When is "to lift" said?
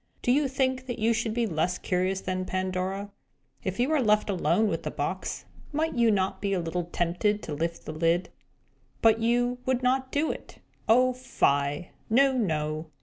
7.43-7.85